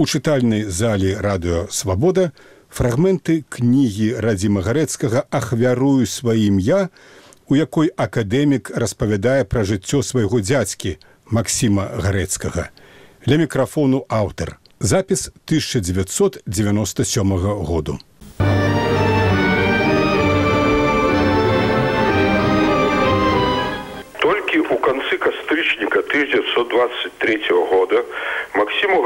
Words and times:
У 0.00 0.06
чытальнай 0.08 0.64
залі 0.64 1.12
радыё 1.20 1.68
свабода 1.68 2.32
фрагменты 2.72 3.44
кнігі 3.52 4.16
радзіма 4.24 4.64
гарэцкага 4.64 5.28
ахвярую 5.28 6.08
сваім 6.08 6.56
я, 6.56 6.88
у 7.52 7.54
якой 7.60 7.92
акадэмік 7.92 8.72
распавядае 8.80 9.44
пра 9.44 9.60
жыццё 9.68 10.00
свайго 10.00 10.40
дзядзькі 10.40 10.96
Масіма 11.28 12.00
гарэцкага. 12.00 12.72
Для 13.28 13.36
мікрафону 13.36 14.08
аўтар. 14.08 14.56
Запіс 14.80 15.28
1997 15.44 17.36
году. 17.68 18.00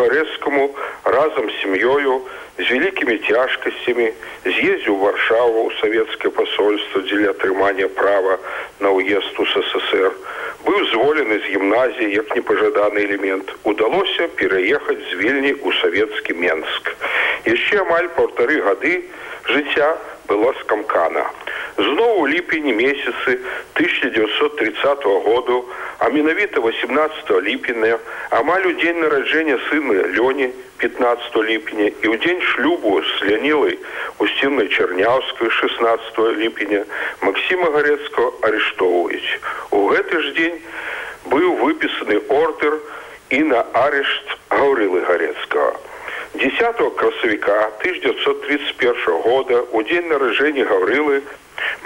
Максиму 0.04 0.10
Гарецкому 0.10 0.74
разом 1.04 1.50
с 1.50 1.62
семьёю 1.62 2.20
з 2.58 2.70
вялікімі 2.70 3.18
цяжкасцямі 3.26 4.12
з'ездзіў 4.45 4.96
варшаву 5.00 5.68
ў 5.68 5.70
савецкае 5.80 6.30
посольство 6.30 7.00
дзеля 7.08 7.30
атрымання 7.32 7.88
права 7.88 8.38
на 8.80 8.92
ўезд 8.95 9.34
у 9.40 9.46
ссср 9.48 10.12
быў 10.64 10.78
зволены 10.92 11.40
з 11.40 11.46
гімназіі 11.50 12.14
як 12.14 12.36
непажаданы 12.36 13.00
элемент. 13.04 13.48
Удалося 13.64 14.28
пераехаць 14.36 15.02
з 15.09 15.12
вільні 15.18 15.52
ў 15.60 15.72
савецкі 15.80 16.32
менск 16.36 16.92
яшчэ 17.48 17.80
амаль 17.84 18.09
паўтары 18.16 18.60
гады 18.60 19.02
жыцця 19.48 19.96
было 20.28 20.55
скамкана 20.60 21.24
зноў 21.77 22.20
у 22.23 22.27
ліпені 22.27 22.73
месяцы 22.73 23.38
1930 23.74 25.05
году 25.05 25.65
а 25.98 26.09
менавіта 26.09 26.60
18 26.60 27.30
ліпеня 27.43 27.98
амаль 28.30 28.66
у 28.66 28.73
дзень 28.79 29.01
нараджэння 29.01 29.59
сына 29.71 30.07
лёні 30.18 30.51
15 30.79 31.37
ліпеня 31.37 31.88
і 32.02 32.07
ў 32.09 32.16
дзень 32.18 32.40
шлюбу 32.40 33.02
с 33.02 33.23
лянілай 33.23 33.79
усціннай 34.18 34.68
чарняўскай 34.68 35.51
16 35.51 36.18
ліпеня 36.38 36.85
Масіма 37.20 37.70
гарецкого 37.70 38.35
арыштоўваюць. 38.43 39.41
У 39.70 39.88
гэты 39.91 40.20
ж 40.20 40.32
дзень 40.38 40.59
быў 41.32 41.57
выпісаны 41.63 42.20
ордер 42.29 42.79
і 43.30 43.43
на 43.51 43.65
арышт 43.73 44.38
гаўрылы 44.51 45.01
гарецкого 45.09 45.93
10 46.35 46.96
красавіка 46.96 47.71
1931 47.79 49.21
года 49.23 49.63
у 49.71 49.82
дзень 49.82 50.09
наражэння 50.10 50.65
гаврылы 50.66 51.23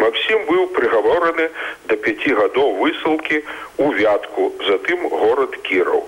Максім 0.00 0.46
быў 0.48 0.62
прыгавораны 0.72 1.50
да 1.90 1.96
пяці 2.00 2.32
гадоў 2.38 2.80
высылкі 2.80 3.42
ў 3.76 3.86
вятку 4.00 4.48
затым 4.64 5.04
горад 5.12 5.52
кіраў. 5.68 6.00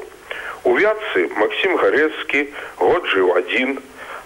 У 0.65 0.73
вятцы 0.73 1.29
Максім 1.37 1.77
гарэцкі 1.85 2.47
год 2.81 3.13
жыў 3.13 3.37
адзін, 3.37 3.77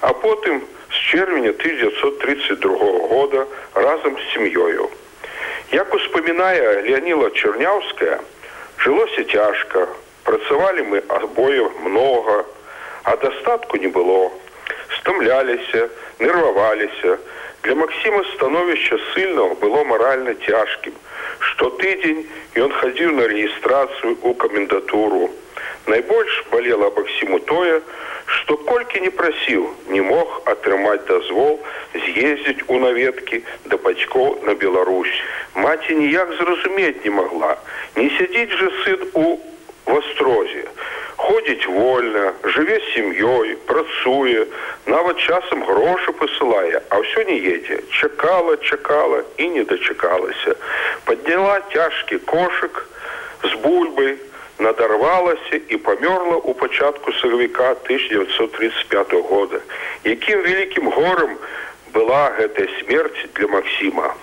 а 0.01 0.15
потым 0.15 0.63
з 0.95 0.97
чэрвеня 1.11 1.51
1932 1.59 3.11
года 3.11 3.47
разам 3.75 4.15
з 4.15 4.25
сям'ёю. 4.31 4.91
Як 5.75 5.95
успамінае 5.95 6.87
Леаніла 6.87 7.35
Чарняўская, 7.35 8.23
жылося 8.79 9.25
цяжка, 9.27 9.89
працавалі 10.23 10.83
мы 10.95 11.03
абое 11.09 11.67
многа, 11.83 12.45
а 13.05 13.17
дастатку 13.17 13.77
не 13.77 13.89
было, 13.89 14.31
стамляліся, 14.99 15.89
нерваваліся, 16.19 17.19
Для 17.65 17.75
Максима 17.75 18.23
становішча 18.35 18.99
сыльного 19.15 19.55
было 19.55 19.85
морально 19.85 20.35
цяжкім. 20.35 20.93
Штотыдзень 21.41 22.27
ён 22.61 22.73
хадзіў 22.77 23.15
на 23.17 23.25
рэгістрацыю 23.25 24.21
ў 24.21 24.37
камендатуру. 24.37 25.31
Найбольш 25.89 26.35
балела 26.53 26.91
Максіму 26.93 27.41
тое, 27.49 27.81
што 28.37 28.59
колькі 28.69 29.01
не 29.01 29.09
прасіў, 29.09 29.65
не 29.89 30.05
мог 30.05 30.43
атрымаць 30.45 31.09
дазвол 31.09 31.57
з'ездзіць 31.97 32.69
у 32.69 32.77
наведкі 32.85 33.41
да 33.65 33.81
бацькоў 33.81 34.45
на 34.45 34.53
Беларусь. 34.61 35.17
Маці 35.57 35.97
ніяк 36.05 36.37
зразумець 36.37 37.01
не 37.01 37.17
могла. 37.17 37.57
Не 37.97 38.13
сядзіць 38.19 38.61
жа 38.61 38.69
сын 38.85 39.09
у 39.25 39.41
вастрозе 39.89 40.69
ходзіць 41.45 41.67
вольна 41.69 42.33
жыве 42.45 42.81
сям'ёй 42.95 43.57
працуе 43.67 44.47
нават 44.87 45.19
часам 45.19 45.65
грошы 45.65 46.13
пасылае 46.13 46.81
а 46.89 47.01
ўсё 47.05 47.25
не 47.29 47.37
едзе 47.37 47.83
чакала 48.01 48.57
чакала 48.57 49.21
і 49.37 49.49
не 49.49 49.65
дачакалася 49.65 50.57
подняла 51.05 51.61
цяжкі 51.73 52.19
кошык 52.25 52.89
з 53.45 53.53
бульбай 53.61 54.17
надарвалася 54.59 55.61
і 55.69 55.77
памёрла 55.77 56.41
ў 56.41 56.55
пачатку 56.55 57.13
сакавіка 57.13 57.77
1935 57.85 59.13
года. 59.29 59.61
Якім 60.05 60.41
вялікім 60.41 60.89
горам 60.89 61.37
была 61.93 62.33
гэтая 62.39 62.69
смерць 62.81 63.29
для 63.35 63.49
Масіма 63.49 64.15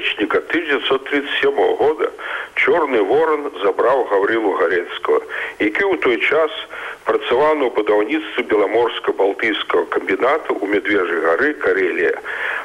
кастрычніка 0.00 0.38
1937 0.38 1.76
года 1.76 2.10
чорны 2.54 3.02
ворон 3.02 3.52
забраў 3.62 4.04
гаврылу 4.08 4.52
гарецкого 4.56 5.22
які 5.58 5.84
ў 5.84 5.96
той 6.00 6.16
час 6.24 6.50
працаваў 7.04 7.56
на 7.60 7.68
будаўніцтве 7.76 8.44
беламорска-балтыйскага 8.48 9.84
камбіната 9.92 10.56
ў 10.56 10.64
медвежай 10.72 11.20
гары 11.20 11.52
карелія. 11.54 12.16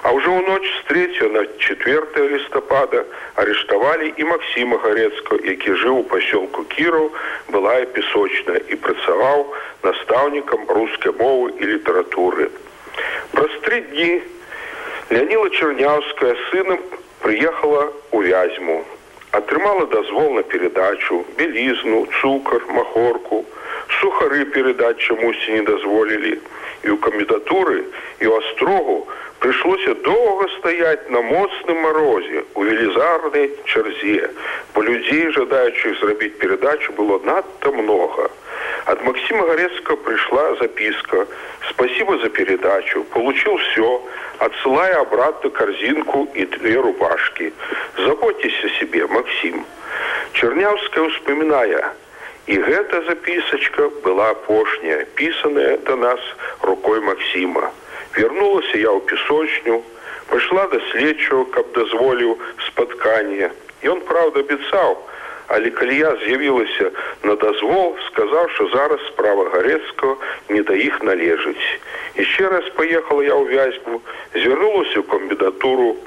А 0.03 0.15
ўжо 0.15 0.31
ў 0.31 0.41
ноч 0.47 0.63
з 0.63 0.81
3 0.87 1.31
на 1.35 1.43
4 1.59 2.27
лістапада 2.35 3.03
арыштавалі 3.35 4.13
і 4.15 4.23
Масіма 4.23 4.77
гарецкого 4.77 5.39
які 5.43 5.75
жыў 5.75 6.03
у 6.03 6.07
пасёлку 6.07 6.63
кіраў 6.71 7.11
была 7.51 7.83
і 7.83 7.91
песочная 7.91 8.63
і 8.71 8.75
працаваў 8.75 9.51
настаўнікам 9.83 10.67
рускай 10.69 11.11
мовы 11.19 11.51
і 11.59 11.63
літаратуры 11.75 12.47
праз 13.35 13.51
тры 13.67 13.81
дні 13.91 14.11
на 14.15 14.33
Леаніла 15.11 15.49
Чарняўская 15.53 16.33
сынам 16.49 16.79
прыехала 17.25 17.89
ў 18.13 18.21
вязьму, 18.29 18.85
атрымала 19.33 19.87
дазвол 19.89 20.33
на 20.37 20.43
перадачу, 20.43 21.25
белізну, 21.37 22.05
цукар, 22.21 22.61
махорку, 22.69 23.41
сухары 23.97 24.45
перадаць 24.53 25.01
чамусьці 25.01 25.57
не 25.57 25.63
дазволілі. 25.65 26.37
І 26.85 26.87
ў 26.93 26.97
камендатуры 27.01 27.81
і 28.21 28.25
ў 28.29 28.33
астрогу 28.45 29.09
прыйшлося 29.41 29.97
доўга 30.05 30.45
стаяць 30.59 31.09
на 31.09 31.25
моцным 31.25 31.81
марозе 31.81 32.45
у 32.53 32.61
велізарнай 32.69 33.49
чарзе, 33.73 34.29
бо 34.77 34.85
людзей, 34.85 35.33
жадаючых 35.33 35.97
зрабіць 36.05 36.37
перадачу 36.37 36.93
было 36.93 37.17
надта 37.25 37.73
многа. 37.73 38.29
От 38.85 39.03
Максима 39.03 39.47
Горецкого 39.47 39.95
пришла 39.95 40.55
записка. 40.55 41.27
Спасибо 41.69 42.19
за 42.19 42.29
передачу. 42.29 43.03
Получил 43.05 43.57
все, 43.57 44.01
отсылая 44.37 44.99
обратно 44.99 45.49
корзинку 45.49 46.29
и 46.35 46.45
две 46.45 46.79
рубашки. 46.79 47.51
Заботьтесь 47.97 48.63
о 48.63 48.69
себе, 48.79 49.07
Максим. 49.07 49.65
Чернявская, 50.33 51.09
вспоминая, 51.09 51.93
и 52.45 52.55
эта 52.55 53.01
записочка 53.03 53.89
была 54.03 54.29
опошняя, 54.29 55.05
писанная 55.15 55.77
до 55.79 55.95
нас 55.95 56.19
рукой 56.61 56.99
Максима. 57.01 57.71
Вернулась 58.15 58.69
я 58.75 58.91
в 58.91 58.99
песочню, 58.99 59.83
пошла 60.29 60.67
до 60.67 60.79
следчего, 60.91 61.45
как 61.45 61.71
дозволил 61.71 62.37
споткание. 62.67 63.51
И 63.81 63.87
он, 63.87 64.01
правда, 64.01 64.41
обещал, 64.41 65.03
але 65.47 65.69
калі 65.69 65.97
я 65.97 66.11
з'явілася 66.23 66.91
на 67.23 67.35
дазвол 67.35 67.95
сказаў 68.07 68.49
что 68.55 68.67
зараз 68.73 68.99
справа 69.07 69.49
гарецкого 69.49 70.17
не 70.49 70.61
да 70.61 70.73
іх 70.73 71.03
належыць. 71.03 71.67
Еще 72.15 72.47
раз 72.47 72.65
поехала 72.75 73.21
я 73.21 73.35
ў 73.35 73.45
вязьбу 73.53 74.01
звярнулася 74.33 74.99
ў 74.99 75.05
камбінатуру 75.09 75.97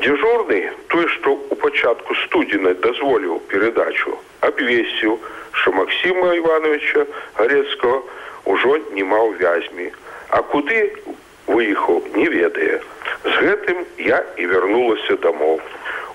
дзежурны 0.00 0.72
той 0.88 1.06
что 1.14 1.38
у 1.50 1.54
пачатку 1.54 2.14
студзены 2.26 2.74
дазволіў 2.74 3.40
передачу 3.48 4.18
абвесіў 4.40 5.18
что 5.52 5.72
максима 5.72 6.34
ивановича 6.36 7.06
гарецкого 7.36 8.02
ужо 8.44 8.78
не 8.92 9.04
маў 9.04 9.34
вязьмі 9.38 9.92
а 10.30 10.42
куды 10.42 10.78
выехаў 11.50 12.02
не 12.14 12.28
ведае. 12.30 12.80
З 13.24 13.34
гэтым 13.44 13.84
я 13.98 14.22
і 14.36 14.46
вярнулася 14.46 15.16
домов 15.24 15.60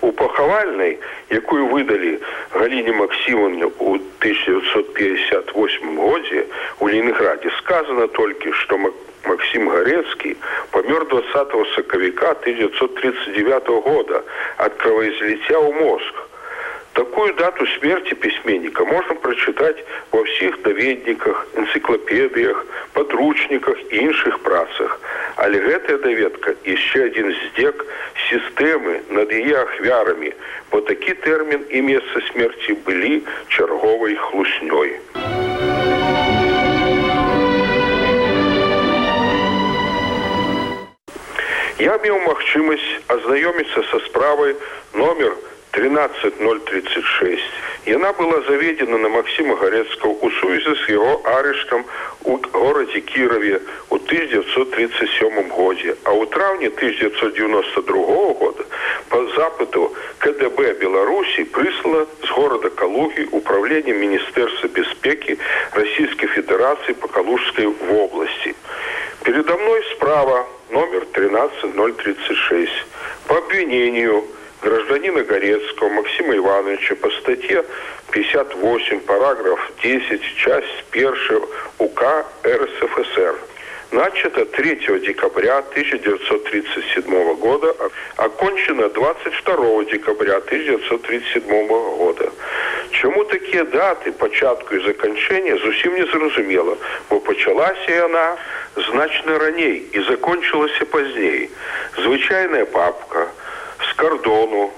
у 0.02 0.12
пахавальнай 0.12 1.00
якую 1.30 1.68
выдалі 1.68 2.20
галіне 2.52 2.92
максімовне 2.92 3.66
у 3.66 3.96
1958 3.96 5.98
годзе 5.98 6.46
у 6.80 6.90
ленинграде 6.90 7.50
сказано 7.60 8.08
толькі 8.08 8.52
что 8.52 8.78
максим 9.26 9.70
гарецкі 9.70 10.36
памёр 10.72 11.08
20 11.08 11.48
сакавіка 11.76 12.32
1939 12.32 13.68
года 13.68 14.24
ад 14.58 14.74
кроваизліця 14.78 15.60
ў 15.60 15.74
мозг 15.82 16.35
Такую 16.96 17.34
дату 17.34 17.68
смерти 17.78 18.14
письменника 18.14 18.86
можно 18.86 19.16
прочитать 19.16 19.76
во 20.14 20.24
всех 20.24 20.62
доведниках, 20.62 21.46
энциклопедиях, 21.58 22.66
подручниках 22.94 23.78
и 23.92 23.98
іншых 23.98 24.40
працах. 24.40 25.02
Але 25.36 25.60
гэтая 25.60 25.98
даведка 25.98 26.56
еще 26.64 27.04
один 27.04 27.36
здек 27.52 27.86
системы 28.30 29.02
над 29.10 29.30
ее 29.30 29.58
ахвярами, 29.58 30.34
бо 30.72 30.80
такі 30.80 31.14
термин 31.16 31.66
и 31.70 31.82
место 31.82 32.22
смерти 32.32 32.72
были 32.86 33.24
черговой 33.50 34.16
хлусней. 34.16 34.96
Я 41.78 42.00
меў 42.00 42.24
магчымасць 42.24 42.88
азнаёміцца 43.12 43.84
са 43.92 44.00
справай 44.08 44.56
номер 44.94 45.36
13036. 45.76 47.44
Яна 47.86 48.14
была 48.14 48.42
заведена 48.48 48.98
на 48.98 49.10
Максима 49.10 49.56
Гарецкого 49.56 50.14
у 50.22 50.32
сувязі 50.32 50.76
з 50.86 50.90
яго 50.90 51.22
арыштам 51.24 51.84
у 52.24 52.38
горадзе 52.54 53.02
Кіраве 53.02 53.60
у 53.90 53.96
1937 53.96 55.50
годзе, 55.50 55.96
а 56.04 56.16
ў 56.16 56.26
траўні 56.32 56.68
1992 56.68 57.96
года 58.40 58.64
по 59.10 59.20
запыту 59.36 59.92
КДБ 60.20 60.80
Беларусі 60.80 61.44
прыслала 61.52 62.08
з 62.24 62.30
горада 62.30 62.70
Калугі 62.70 63.28
управление 63.32 63.94
Міністэрства 63.94 64.68
бяспекі 64.72 65.38
Российской 65.72 66.28
Федерации 66.28 66.94
по 66.94 67.08
Калужской 67.08 67.68
области. 67.92 68.56
Передо 69.24 69.58
мной 69.58 69.84
справа 69.92 70.48
номер 70.72 71.06
13036 71.12 72.72
по 73.28 73.38
обвинению 73.38 74.24
гражданина 74.63 75.23
Горецкого 75.23 75.89
Максима 75.89 76.37
Ивановича 76.37 76.95
по 76.95 77.11
статье 77.11 77.65
58, 78.11 79.01
параграф 79.01 79.73
10, 79.83 80.23
часть 80.37 80.85
1 80.93 81.15
УК 81.79 82.25
РСФСР. 82.45 83.35
Начато 83.93 84.45
3 84.45 84.75
декабря 85.01 85.59
1937 85.59 87.35
года, 87.35 87.75
окончено 88.17 88.89
22 88.89 89.85
декабря 89.85 90.37
1937 90.37 91.67
года. 91.99 92.31
Чому 92.91 93.25
такія 93.25 93.65
даты 93.65 94.13
пачатку 94.13 94.75
і 94.75 94.79
заканчэння 94.79 95.57
зусім 95.59 95.95
не 95.95 96.07
зразумела, 96.07 96.77
бо 97.11 97.21
пачалася 97.21 97.93
яна 97.93 98.37
значна 98.77 99.39
раней 99.39 99.83
і 99.93 100.01
закончылася 100.01 100.85
пазней. 100.85 101.51
Звычайная 101.97 102.65
папка 102.65 103.27
з 103.27 103.34
кардону, 103.96 104.72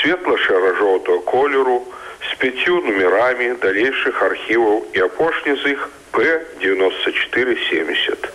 светла-шара-жоўтого 0.00 1.20
колеру, 1.20 1.82
з 2.30 2.34
пяцю 2.38 2.74
нумерамі 2.86 3.48
далейшых 3.62 4.22
архіваў 4.22 4.86
і 4.94 5.00
апошні 5.00 5.54
з 5.62 5.66
іх 5.74 5.90
П9470. 6.12 8.28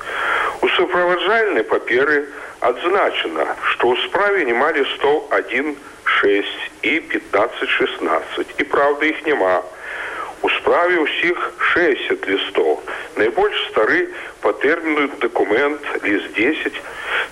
У 0.62 0.70
суправаджальнай 0.70 1.64
паперы 1.64 2.26
адзначана, 2.60 3.56
што 3.72 3.88
ў 3.94 3.96
справе 4.08 4.46
не 4.50 4.54
малі 4.54 4.86
101 4.98 5.76
6 6.22 6.48
і 6.82 7.02
15-16. 7.34 8.46
І 8.58 8.64
правда 8.64 9.06
іх 9.06 9.26
няма. 9.26 9.62
У 10.42 10.50
справе 10.50 11.00
ўсіх 11.02 11.38
60 11.74 12.28
лістов. 12.30 12.84
Найбольш 13.18 13.58
стары 13.72 14.08
па 14.42 14.54
тэрміну 14.62 15.08
дакумент 15.22 15.82
ліст 16.04 16.34
10 16.38 16.82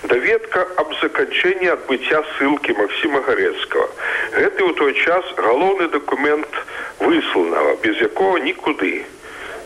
даведка 0.09 0.65
аб 0.81 0.93
заканчэнні 1.01 1.69
адбыцця 1.73 2.21
ссылкі 2.31 2.77
Макссіма 2.77 3.21
Гарецкага. 3.27 3.87
Гэты 4.37 4.61
ў 4.65 4.71
той 4.79 4.93
час 5.05 5.25
галоўны 5.37 5.89
дакумент 5.93 6.49
высланага, 6.99 7.77
без 7.85 8.01
якога 8.01 8.39
нікуды. 8.39 9.05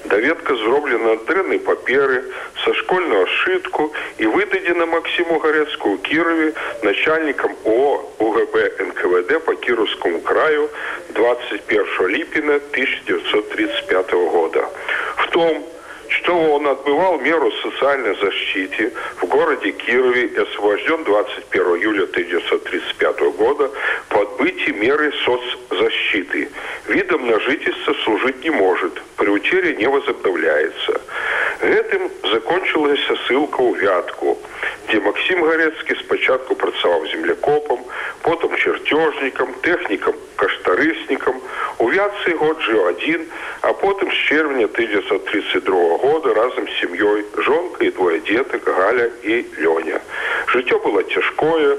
Даведка 0.09 0.56
зроблена 0.56 1.17
дрэннай 1.27 1.59
паперы 1.59 2.23
са 2.63 2.73
школьного 2.73 3.27
сшытку 3.29 3.94
і 4.17 4.25
выдадзена 4.33 4.88
Максіму 4.89 5.38
Гарецку 5.38 5.94
ў 5.94 5.97
Кірове 6.01 6.47
начальнікам 6.81 7.53
О 7.63 8.01
УГБ 8.17 8.56
НКВД 8.89 9.38
по 9.45 9.53
Кіровскому 9.53 10.21
краю 10.25 10.69
21 11.13 12.07
ліпеня 12.09 12.57
1935 12.73 14.13
года. 14.33 14.65
В 15.17 15.29
том, 15.29 15.63
что 16.09 16.35
он 16.35 16.67
отбывал 16.67 17.19
меру 17.19 17.51
социальной 17.61 18.15
защиты 18.15 18.91
в 19.21 19.25
городе 19.25 19.71
Кирове 19.71 20.25
и 20.25 20.38
освобожден 20.38 21.03
21 21.03 21.65
июля 21.77 22.03
1935 22.03 23.19
года 23.38 23.71
по 24.09 24.21
отбытии 24.21 24.71
меры 24.71 25.13
соцзащиты. 25.23 26.50
Видом 26.88 27.27
на 27.27 27.39
жительство 27.39 27.94
служить 28.03 28.44
не 28.44 28.50
может, 28.50 29.01
при 29.17 29.29
утере 29.29 29.75
не 29.75 29.88
возобновляется. 29.88 31.01
Этим 31.61 32.09
закончилась 32.31 33.00
ссылка 33.27 33.61
у 33.61 33.73
Вятку, 33.75 34.38
где 34.88 35.00
Максим 35.00 35.41
Горецкий 35.41 35.95
спочатку 35.97 36.56
працаваў 36.56 37.06
землекопом, 37.07 37.85
потом 38.23 38.56
чертежником, 38.56 39.53
техником, 39.61 40.15
каштарыснікам, 40.38 41.41
у 41.79 41.89
Вятцы 41.89 42.35
год 42.35 42.61
жыў 42.61 42.87
один, 42.87 43.27
а 43.61 43.73
потом 43.73 44.11
с 44.11 44.15
червня 44.15 44.65
1932 44.65 45.97
года 45.97 46.33
разом 46.33 46.67
с 46.67 46.81
семьей, 46.81 47.25
жонка 47.37 47.85
и 47.85 47.91
двое 47.91 48.19
деток, 48.19 48.63
Галя 48.63 49.09
и 49.23 49.45
Леня. 49.57 50.01
Жыццё 50.47 50.79
было 50.79 51.03
цяжкое, 51.03 51.77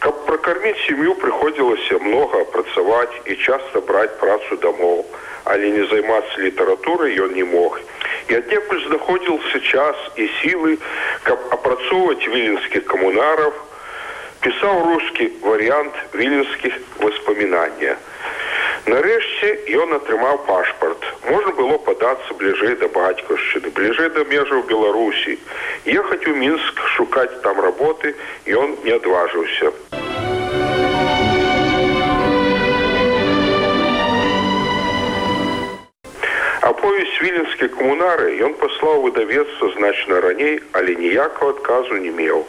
Каб 0.00 0.24
прокормить 0.24 0.78
семью 0.88 1.14
приходилось 1.14 1.90
много 1.90 2.44
працаваць 2.46 3.20
и 3.26 3.36
часто 3.36 3.82
брать 3.82 4.18
працу 4.18 4.56
домов, 4.56 5.04
але 5.44 5.70
не 5.70 5.86
займаться 5.88 6.40
литературой 6.40 7.20
он 7.20 7.34
не 7.34 7.42
мог. 7.42 7.78
И 8.28 8.34
аднекуль 8.34 8.82
знаходился 8.86 9.60
час 9.60 9.96
и 10.16 10.26
силы, 10.40 10.78
каб 11.22 11.38
опрацовывать 11.52 12.26
виленских 12.26 12.86
коммунаров, 12.86 13.52
писал 14.40 14.84
русский 14.84 15.32
вариант 15.42 15.94
виленских 16.14 16.72
воспоминаний. 16.98 17.96
Нарэшце 18.90 19.48
ён 19.78 19.92
атрымаў 19.94 20.38
пашпарт. 20.46 21.04
Можна 21.28 21.52
было 21.54 21.76
падацца 21.86 22.34
бліжэй 22.40 22.74
да 22.80 22.88
бацькаўшчыны, 22.94 23.70
бліжэй 23.76 24.08
да 24.16 24.24
межаў 24.32 24.64
Беларусі. 24.70 25.36
Ехаць 25.86 26.26
у 26.26 26.34
мінск 26.34 26.80
шукаць 26.96 27.38
там 27.44 27.60
работы 27.62 28.10
ён 28.62 28.74
не 28.82 28.96
адважыўся. 28.96 29.70
Аповесць 36.70 37.22
віленскія 37.22 37.70
камунары 37.76 38.34
ён 38.48 38.58
паслаў 38.64 39.06
выдавецтва 39.06 39.70
значна 39.78 40.18
раней, 40.26 40.58
але 40.72 40.98
ніякага 40.98 41.54
адказу 41.54 42.02
не 42.02 42.10
меў. 42.10 42.42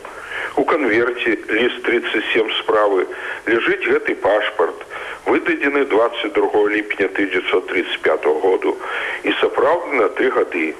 У 0.57 0.65
канверце 0.65 1.37
ліст 1.53 1.83
37 1.85 2.49
справы 2.63 3.05
ляжыць 3.45 3.85
гэты 3.85 4.15
пашпарт, 4.25 4.87
выдадзены 5.25 5.85
22 5.85 6.69
ліпеня 6.69 7.05
1935 7.05 8.25
году 8.25 8.77
і 9.23 9.31
сапраўдны 9.41 10.01
на 10.01 10.09
тры 10.09 10.29
гады. 10.29 10.73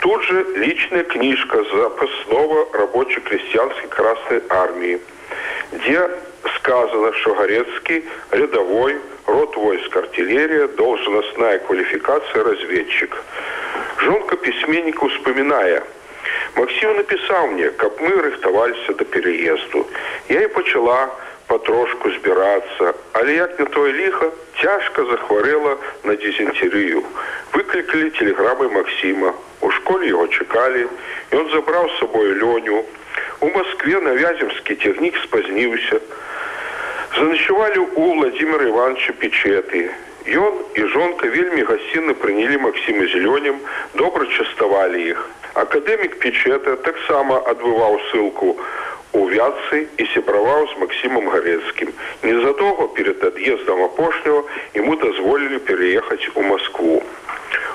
Тут 0.00 0.22
же 0.24 0.44
лічная 0.56 1.04
кніжка 1.04 1.62
запаснова 1.62 2.66
рабоча-крестьянской 2.72 3.88
красной 3.88 4.42
армии, 4.48 4.98
где 5.72 6.08
сказано, 6.56 7.12
что 7.12 7.34
Горецкий 7.34 8.04
рядовой 8.30 8.96
род 9.26 9.56
войск 9.56 9.96
артиллерия, 9.96 10.66
должностная 10.68 11.58
квалификация 11.58 12.44
разведчик. 12.44 13.16
Жонка 13.98 14.36
письменника 14.36 15.08
вспоминая, 15.08 15.82
Максим 16.56 16.96
написал 16.96 17.46
мне, 17.48 17.70
как 17.70 18.00
мы 18.00 18.10
рыхтовались 18.10 18.86
до 18.86 19.04
переезду. 19.04 19.86
Я 20.28 20.42
и 20.42 20.48
почала 20.48 21.10
потрошку 21.52 22.10
збірацца. 22.10 22.94
Але 23.12 23.34
як 23.34 23.60
не 23.60 23.66
тое 23.66 23.92
ліха 23.92 24.30
цяжка 24.60 25.04
захварэла 25.04 25.76
на 26.04 26.14
дизентерыю 26.16 27.02
выклікалі 27.52 28.08
телеграмы 28.16 28.68
Масіма 28.72 29.34
у 29.60 29.70
школе 29.70 30.08
его 30.08 30.26
чакалі. 30.26 30.86
Ён 31.30 31.50
забраў 31.52 31.90
с 31.90 31.98
собой 31.98 32.32
лёню. 32.40 32.84
У 33.40 33.50
москве 33.52 34.00
на 34.00 34.14
вяземскі 34.16 34.74
цягнік 34.74 35.16
спазніўся. 35.24 36.00
Заначувалі 37.18 37.78
у 37.78 38.12
владимира 38.14 38.64
ивановича 38.72 39.12
печеты 39.12 39.90
ён 40.24 40.54
і 40.74 40.86
жонка 40.86 41.28
вельмі 41.28 41.68
гасцінна 41.68 42.14
прынялі 42.14 42.56
Масіма 42.64 43.04
зелёнем 43.12 43.60
добра 43.94 44.24
частавалі 44.26 45.04
іх. 45.04 45.20
Акадэмік 45.52 46.16
печета 46.16 46.76
таксама 46.76 47.44
адбываў 47.44 48.00
ссылку 48.08 48.56
у 49.12 49.28
вятцы 49.28 49.86
і 49.98 50.04
сябраваў 50.14 50.68
з 50.72 50.78
Масімам 50.84 51.28
гарецкім 51.34 51.92
незадоўга 52.22 52.88
перед 52.96 53.24
ад'ездам 53.30 53.82
апошняго 53.88 54.44
ему 54.74 54.96
дазволілі 54.96 55.58
пераехаць 55.68 56.30
у 56.34 56.42
москву 56.42 57.02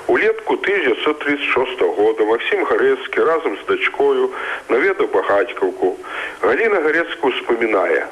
Улетку 0.08 0.54
1936 0.54 1.80
года 1.80 2.24
Максим 2.24 2.64
Гарецкі 2.64 3.20
разам 3.20 3.56
з 3.56 3.66
дачкою 3.68 4.30
наведаў 4.68 5.06
багацькаўку. 5.12 5.96
Галіна 6.40 6.80
Гарецка 6.80 7.28
успамінае: 7.28 8.06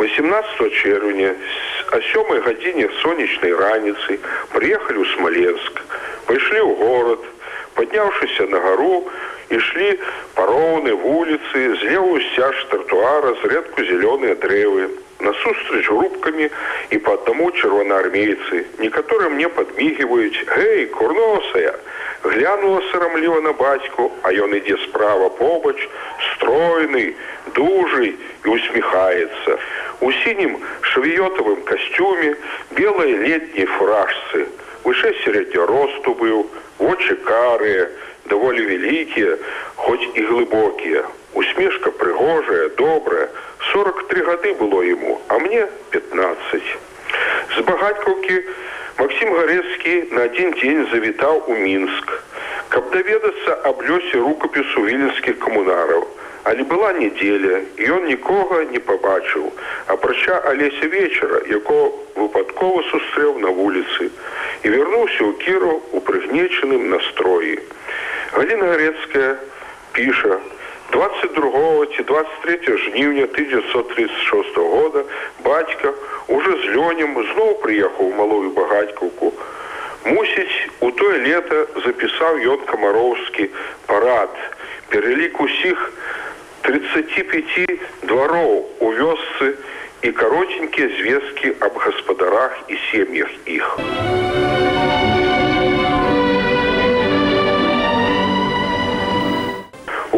18 0.00 0.72
чэрвеня 0.72 1.34
о 1.92 2.00
сёмай 2.08 2.40
гадзіне 2.40 2.88
сонечнай 3.02 3.52
раніцы 3.52 4.16
прыехалі 4.56 5.04
ў 5.04 5.06
Смаленск, 5.12 5.84
пайшлі 6.24 6.60
ў 6.64 6.72
горад, 6.80 7.20
падняўшыся 7.76 8.48
на 8.48 8.58
гару, 8.64 9.04
ішлі 9.58 9.90
пароўны 10.34 10.92
вуліцы, 11.04 11.76
злеву 11.80 12.18
сцяж 12.32 12.66
тротуара 12.72 13.34
зрэдку 13.44 13.84
зялёныя 13.84 14.34
дрэвы 14.40 14.88
насустрач 15.22 15.88
групкамі 15.88 16.48
і 16.90 16.98
по 16.98 17.14
аднаму 17.14 17.50
чырвонаармейцы 17.52 18.64
некаторы 18.78 19.30
мне 19.30 19.48
подмігваюць 19.48 20.44
гэй 20.50 20.86
курносая 20.96 21.74
глянула 22.24 22.82
сарамліва 22.90 23.40
на 23.46 23.52
бацьку 23.52 24.10
а 24.22 24.32
ён 24.32 24.56
ідзе 24.58 24.76
справа 24.88 25.28
побач 25.38 25.78
стройны 26.32 27.14
дужый 27.54 28.14
і 28.44 28.48
усміхаецца 28.56 29.58
у 30.00 30.12
сінім 30.24 30.58
шавіётавым 30.94 31.62
касцюме 31.70 32.34
белой 32.78 33.14
летняй 33.22 33.66
фуражцы 33.78 34.46
вышэй 34.84 35.14
сярэдня 35.24 35.66
росту 35.70 36.14
быў 36.18 36.46
вочы 36.78 37.14
карыя 37.26 37.86
даволі 38.30 38.66
вялікія 38.66 39.36
хоць 39.76 40.08
і 40.14 40.22
глыбокія 40.22 41.04
усмешка 41.34 41.90
прыгожая 41.90 42.68
добрая. 42.76 43.28
43 43.72 44.22
гады 44.22 44.54
было 44.54 44.82
ему 44.82 45.20
а 45.28 45.38
мне 45.38 45.66
15 45.90 46.62
з 47.56 47.60
багатькаўкі 47.60 48.42
максим 48.98 49.34
гарецкі 49.34 49.94
на 50.10 50.22
один 50.22 50.52
дзень 50.52 50.86
завітаў 50.92 51.44
у 51.46 51.54
мінск. 51.54 52.12
Каб 52.68 52.90
даведацца 52.90 53.56
аб 53.68 53.82
лёсе 53.88 54.20
рукапісу 54.20 54.84
віленскіх 54.84 55.38
камунараў. 55.38 56.06
Але 56.44 56.62
была 56.66 56.92
неделя 56.92 57.60
і 57.76 57.90
ён 57.96 58.06
нікога 58.06 58.64
не 58.72 58.78
пабачыў. 58.78 59.52
Апрача 59.86 60.38
алеся 60.52 60.86
вечара 60.86 61.42
якого 61.46 62.01
выпадкова 62.22 62.82
сустрэў 62.90 63.38
на 63.44 63.52
вуліцы 63.58 64.08
і 64.08 64.66
вярнуўся 64.74 65.22
ў 65.28 65.32
кіру 65.44 65.72
у 65.92 66.02
прыгнечаным 66.08 66.88
настроі 66.94 67.54
галина 68.32 68.72
гарецкая 68.74 69.30
піша 69.92 70.40
22 70.92 71.86
ці 71.96 72.02
23 72.10 72.76
жніўня 72.84 73.24
1936 73.24 74.56
года 74.56 75.04
бацька 75.44 75.94
уже 76.28 76.52
з 76.62 76.76
лёнем 76.76 77.18
зноў 77.32 77.58
прыехаў 77.64 78.14
малую 78.20 78.50
багатькаўку 78.60 79.32
мусіць 80.04 80.68
у 80.80 80.90
тое 80.90 81.18
лета 81.24 81.66
запісаў 81.84 82.38
ён 82.54 82.64
камароўскі 82.66 83.48
парад. 83.86 84.34
Пералік 84.90 85.40
усіх 85.40 85.92
35 86.62 87.80
двароў 88.02 88.66
у 88.80 88.90
вёсцы 88.98 89.54
і 90.02 90.12
каротенькія 90.12 90.88
звесткі 90.98 91.52
аб 91.60 91.78
гаспадарах 91.78 92.60
і 92.68 92.78
сем'ях 92.90 93.30
іх 93.46 93.78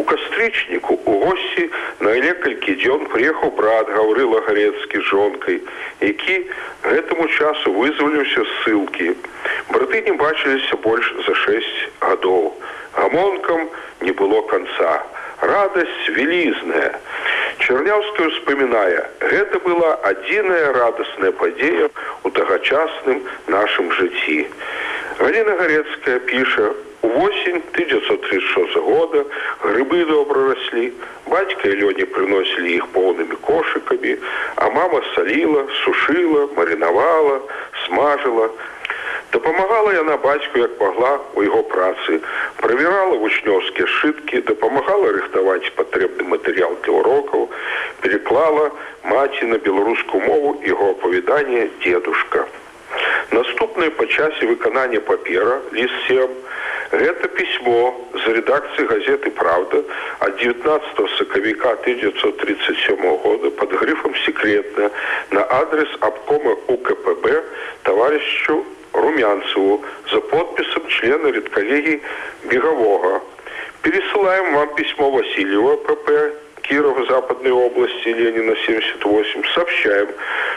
кастрычніку 0.05 0.99
у 1.05 1.19
госці 1.19 1.69
на 1.99 2.13
некалькі 2.21 2.75
дзён 2.81 3.05
прыехаў 3.11 3.51
брат 3.57 3.89
гаўрыла 3.89 4.41
гарецкі 4.47 5.01
жонкай 5.09 5.59
які 6.01 6.35
гэтаму 6.83 7.27
часу 7.27 7.73
вызваліўся 7.73 8.45
ссылкі. 8.51 9.15
Браты 9.69 10.01
не 10.05 10.13
бачыліся 10.13 10.77
больш 10.85 11.13
за 11.27 11.35
шесть 11.35 11.89
гадоў. 11.99 12.53
Гамонкам 12.93 13.69
не 14.01 14.11
было 14.11 14.41
конца 14.51 15.03
радасць 15.41 16.09
вялізная 16.17 16.93
чарняўская 17.65 18.27
успамінае 18.29 19.01
гэта 19.21 19.59
была 19.65 19.91
адзіная 20.09 20.73
радасная 20.75 21.31
падзея 21.39 21.87
у 22.23 22.31
тагачасным 22.37 23.23
нашым 23.53 23.89
жыцці 23.99 24.37
галина 25.21 25.55
гарецкая 25.61 26.19
піша 26.29 26.67
у 27.01 27.09
восень 27.15 27.57
1936 27.73 28.75
года 28.89 29.25
грыбы 29.63 30.05
добра 30.05 30.45
росли 30.51 30.93
бацька 31.25 31.73
і 31.73 31.79
лёне 31.81 32.05
приносілі 32.17 32.69
іх 32.75 32.85
поўнымі 32.93 33.41
кошыкамі 33.49 34.13
а 34.61 34.69
мама 34.77 35.01
саліла 35.15 35.65
сушила 35.81 36.47
марынавала 36.59 37.41
смажила 37.85 38.49
дапамагала 39.35 39.91
яна 39.93 40.15
бацьку 40.17 40.59
як 40.59 40.79
могла 40.79 41.19
у 41.35 41.43
яго 41.43 41.61
працы 41.71 42.19
правярала 42.63 43.15
вучнёўскія 43.19 43.87
сшыткі 43.93 44.39
дапамагала 44.47 45.11
рыхтаваць 45.15 45.71
патрэбны 45.79 46.23
матэрыял 46.33 46.77
для 46.85 46.93
урокаў 46.99 47.49
переклала 48.05 48.69
маці 49.03 49.49
на 49.51 49.57
беларускую 49.65 50.21
мову 50.23 50.53
яго 50.63 50.91
апавядання 50.95 51.67
дедушка 51.83 52.45
наступнае 53.35 53.89
па 53.99 54.07
часе 54.07 54.47
выканання 54.51 55.03
папера 55.09 55.59
ліст 55.73 56.07
7 56.07 56.29
Гэта 56.95 57.27
пісьмо 57.35 57.79
з 58.13 58.33
рэдакцыі 58.37 58.85
газеты 58.87 59.31
Праўда 59.39 59.81
ад 60.27 60.37
19 60.37 61.09
сакавіка 61.17 61.73
1937 61.81 63.17
года 63.25 63.51
под 63.59 63.73
грыфам 63.81 64.15
секретна 64.23 64.89
на 65.31 65.43
адрес 65.59 65.89
абкома 65.99 66.55
УКПБ 66.77 67.43
товарищу 67.83 68.63
румянцеву 69.05 69.83
за 70.11 70.19
подпісам 70.19 70.81
члена 70.87 71.31
редкалегій 71.31 71.99
бегавога. 72.43 73.21
Пересылаем 73.81 74.53
вам 74.53 74.67
письмо 74.75 75.11
Васильева 75.11 75.75
ПП 75.75 76.09
Кирова 76.67 77.05
Западной 77.05 77.51
области 77.51 78.07
Ленина 78.07 78.55
78 78.65 79.43
сообщаем, 79.53 80.07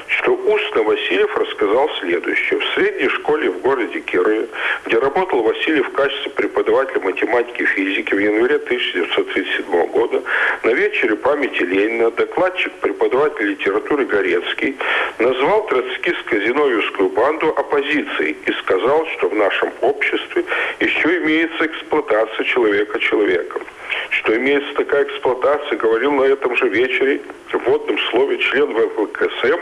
что 0.07 0.33
устно 0.33 0.83
Васильев 0.83 1.37
рассказал 1.37 1.91
следующее. 2.01 2.61
В 2.61 2.65
средней 2.75 3.09
школе 3.11 3.51
в 3.51 3.61
городе 3.61 4.01
Кирове, 4.01 4.49
где 4.87 4.99
работал 4.99 5.43
Васильев 5.43 5.89
в 5.89 5.93
качестве 5.93 6.31
преподавателя 6.31 7.01
математики 7.01 7.63
и 7.63 7.67
физики 7.67 8.15
в 8.15 8.19
январе 8.19 8.57
1937 8.57 9.87
года, 9.89 10.23
на 10.63 10.71
вечере 10.71 11.17
памяти 11.17 11.63
Ленина 11.63 12.11
докладчик 12.11 12.73
преподаватель 12.81 13.51
литературы 13.51 14.07
Горецкий 14.07 14.77
назвал 15.19 15.69
троцкистско-зиновьевскую 15.69 17.11
банду 17.11 17.49
оппозицией 17.49 18.37
и 18.47 18.53
сказал, 18.53 19.07
что 19.19 19.29
в 19.29 19.35
нашем 19.35 19.71
обществе 19.83 20.45
еще 20.81 21.19
имеется 21.19 21.67
эксплуатация 21.67 22.45
человека 22.45 22.99
человеком 22.99 23.63
что 24.11 24.37
имеется 24.37 24.75
такая 24.75 25.05
эксплуатация, 25.05 25.79
говорил 25.79 26.13
на 26.13 26.25
этом 26.25 26.57
же 26.57 26.69
вечере 26.69 27.21
в 27.53 27.59
водном 27.59 27.99
слове 28.11 28.39
член 28.39 28.73
ВВКСМ, 28.73 29.61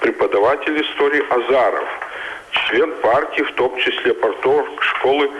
преподаватель 0.00 0.80
истории 0.82 1.24
Азаров, 1.30 1.88
член 2.52 2.92
партии, 3.02 3.42
в 3.42 3.52
том 3.52 3.76
числе 3.78 4.14
портов 4.14 4.66
школы 4.80 5.30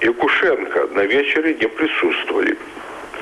Якушенко, 0.00 0.88
на 0.92 1.02
вечере 1.02 1.54
не 1.54 1.66
присутствовали. 1.66 2.56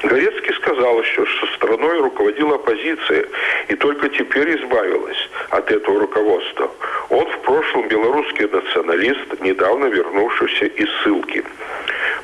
Горецкий 0.03 0.55
сказал 0.55 1.01
еще, 1.03 1.27
что 1.27 1.47
страной 1.49 2.01
руководила 2.01 2.55
оппозиция 2.55 3.27
и 3.69 3.75
только 3.75 4.09
теперь 4.09 4.59
избавилась 4.59 5.29
от 5.51 5.71
этого 5.71 6.01
руководства. 6.01 6.71
Он 7.11 7.27
в 7.27 7.39
прошлом 7.41 7.87
белорусский 7.89 8.47
националист, 8.47 9.41
недавно 9.41 9.87
вернувшийся 9.87 10.67
из 10.67 10.89
ссылки. 11.03 11.45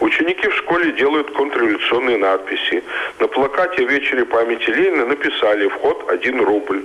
Ученики 0.00 0.46
в 0.48 0.54
школе 0.56 0.92
делают 0.92 1.30
контрреволюционные 1.30 2.18
надписи. 2.18 2.84
На 3.18 3.28
плакате 3.28 3.82
о 3.82 3.86
вечере 3.86 4.26
памяти 4.26 4.68
Ленина 4.70 5.06
написали 5.06 5.68
«Вход 5.68 6.10
1 6.10 6.44
рубль». 6.44 6.82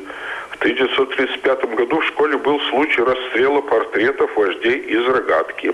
В 0.51 0.56
1935 0.58 1.75
году 1.75 2.00
в 2.00 2.06
школе 2.06 2.38
был 2.38 2.60
случай 2.70 3.01
расстрела 3.01 3.62
портретов 3.62 4.34
вождей 4.36 4.77
из 4.77 5.06
рогатки. 5.08 5.74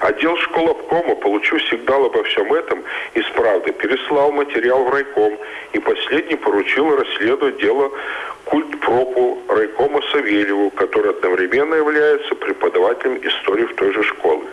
Отдел 0.00 0.36
школ 0.38 0.70
обкома, 0.70 1.16
получив 1.16 1.62
сигнал 1.68 2.06
обо 2.06 2.22
всем 2.24 2.52
этом, 2.54 2.82
из 3.14 3.26
правды 3.30 3.72
переслал 3.72 4.32
материал 4.32 4.84
в 4.84 4.90
райком 4.90 5.36
и 5.72 5.78
последний 5.80 6.36
поручил 6.36 6.96
расследовать 6.96 7.58
дело 7.58 7.90
культпропу 8.44 9.38
райкома 9.48 10.00
Савельеву, 10.12 10.70
который 10.70 11.10
одновременно 11.10 11.74
является 11.74 12.34
преподавателем 12.36 13.18
истории 13.22 13.64
в 13.64 13.74
той 13.74 13.92
же 13.92 14.02
школе. 14.04 14.44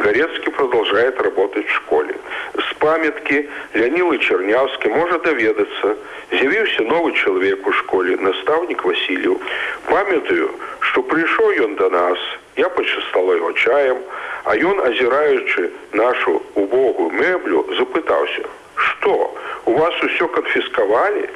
Горецкий 0.00 0.50
продолжает 0.50 1.20
работать 1.20 1.66
в 1.66 1.74
школе. 1.74 2.14
С 2.54 2.74
памятки 2.78 3.50
Леонилы 3.74 4.18
Чернявский 4.18 4.88
может 4.88 5.22
доведаться. 5.22 5.96
З'явился 6.30 6.82
новый 6.82 7.12
человек 7.12 7.66
у 7.66 7.72
школе, 7.72 8.16
наставник 8.16 8.82
Васильев. 8.82 9.38
Памятаю, 9.86 10.52
что 10.80 11.02
пришел 11.02 11.48
он 11.64 11.74
до 11.76 11.90
нас, 11.90 12.18
я 12.56 12.70
почастала 12.70 13.34
его 13.34 13.52
чаем, 13.52 13.98
а 14.44 14.56
ён, 14.56 14.80
азіраючы 14.80 15.70
нашу 15.92 16.42
убогую 16.54 17.10
мэблю, 17.10 17.66
запытаўся: 17.76 18.44
«Што, 18.76 19.36
у 19.66 19.72
вас 19.72 19.94
усё 20.02 20.28
канфіскавалі? 20.28 21.28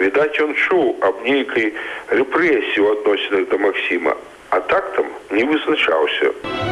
Відаць, 0.00 0.40
ён 0.40 0.54
чуў 0.54 0.96
аб 1.00 1.20
нейкай 1.24 1.74
рэпрэсіі 2.08 2.80
ў 2.80 2.92
адносінах 2.96 3.48
да 3.52 3.58
Масіма, 3.58 4.16
а 4.50 4.60
так 4.60 4.92
там 4.96 5.06
не 5.30 5.44
вызначаўся. 5.44 6.65